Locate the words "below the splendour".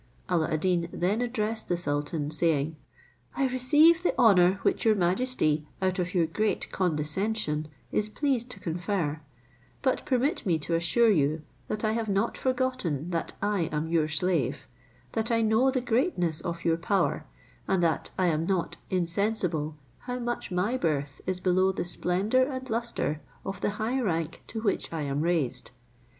21.39-22.41